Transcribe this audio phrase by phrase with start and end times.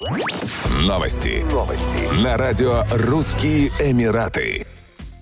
[0.00, 1.44] Новости.
[1.52, 2.24] Новости.
[2.24, 4.66] На радио «Русские Эмираты».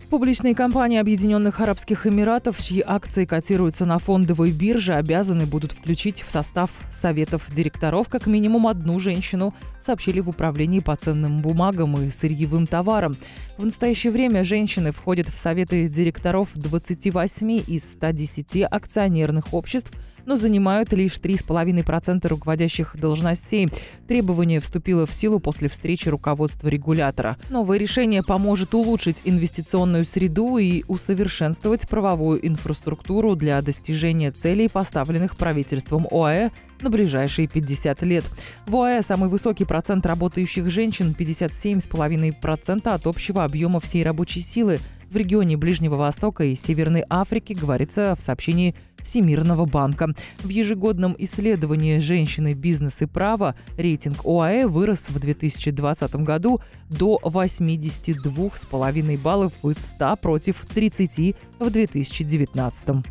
[0.09, 6.31] Публичные компании Объединенных Арабских Эмиратов, чьи акции котируются на фондовой бирже, обязаны будут включить в
[6.31, 12.69] состав советов директоров как минимум одну женщину, сообщили в управлении по ценным бумагам и сырьевым
[12.69, 13.17] товарам.
[13.57, 19.91] В настоящее время женщины входят в советы директоров 28 из 110 акционерных обществ–
[20.29, 23.67] но занимают лишь 3,5% руководящих должностей.
[24.07, 27.39] Требование вступило в силу после встречи руководства регулятора.
[27.49, 36.07] Новое решение поможет улучшить инвестиционную среду и усовершенствовать правовую инфраструктуру для достижения целей, поставленных правительством
[36.11, 36.51] ОАЭ
[36.83, 38.25] на ближайшие 50 лет.
[38.67, 44.79] В ОАЭ самый высокий процент работающих женщин– 57,5% от общего объема всей рабочей силы–
[45.11, 50.15] в регионе Ближнего Востока и Северной Африки, говорится в сообщении Всемирного банка.
[50.41, 59.19] В ежегодном исследовании «Женщины, бизнес и право» рейтинг ОАЭ вырос в 2020 году до 82,5
[59.19, 63.05] баллов из 100 против 30 в 2019.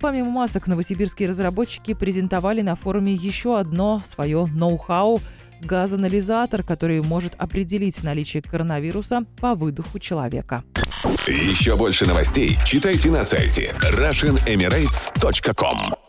[0.00, 5.20] Помимо масок, новосибирские разработчики презентовали на форуме еще одно свое ноу-хау–
[5.62, 10.64] газоанализатор, который может определить наличие коронавируса по выдоху человека.
[11.26, 15.99] Еще больше новостей читайте на сайте RussianEmirates.com